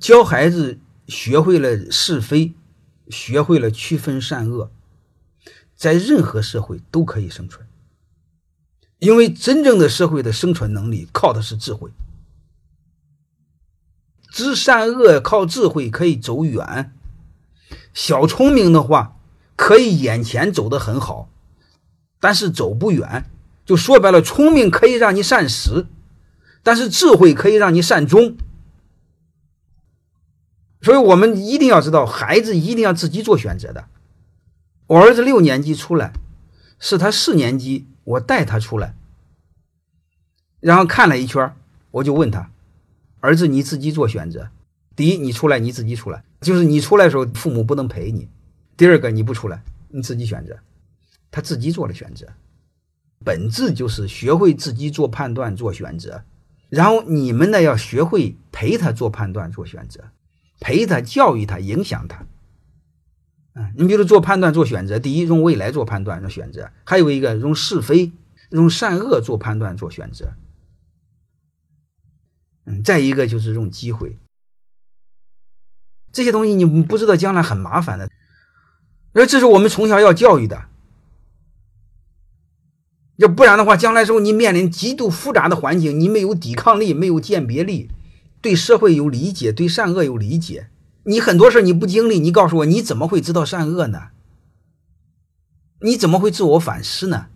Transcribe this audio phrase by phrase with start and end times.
[0.00, 2.52] 教孩子学会了是非，
[3.08, 4.70] 学会了区分善恶，
[5.76, 7.66] 在任何社会都可以生存。
[8.98, 11.90] 因为真正的社会的生存能力靠的是智慧，
[14.32, 16.92] 知善恶靠智慧可以走远。
[17.92, 19.16] 小聪明的话，
[19.56, 21.28] 可以眼前走得很好，
[22.18, 23.30] 但是走不远。
[23.64, 25.86] 就说白了，聪明可以让你善始，
[26.62, 28.36] 但是智慧可以让你善终。
[30.84, 33.86] 所以我们一定要知道，孩子一定要自己做选择的。
[34.86, 36.12] 我儿子六年级出来，
[36.78, 37.86] 是他四年级。
[38.04, 38.94] 我带他出来，
[40.60, 41.56] 然后看了一圈，
[41.90, 42.50] 我就问他
[43.20, 44.50] ：“儿子，你自己做选择。
[44.94, 48.28] 第一，你出来你自己出来，就是你出来的时候，父母不能陪你；
[48.76, 50.58] 第二个，你不出来，你自己选择。
[51.30, 52.26] 他自己做了选择，
[53.24, 56.24] 本质就是学会自己做判断、做选择。
[56.68, 60.04] 然后你们呢，要学会陪他做判断、做选择，
[60.60, 62.26] 陪他、教育他、影响他。”
[63.56, 68.10] 嗯，你比如做判断、做选择，第一用未来做判断、做选择，还有一个用是非、
[68.50, 70.34] 用善恶做判断、做选择。
[72.66, 74.18] 嗯，再一个就是用机会，
[76.10, 78.10] 这些东西你不知道将来很麻烦的，
[79.12, 80.64] 而这是我们从小要教育的，
[83.16, 87.88] 要不然的话，将来时候你面临极度复杂的环境，你没有抵抗力，没有鉴别力，
[88.44, 90.68] 对社会有理解，对善恶有理解。
[91.04, 94.08] 你很多事你不经历，你告诉我你怎么会知道善恶呢？
[95.80, 97.28] 你怎么会自我反思呢？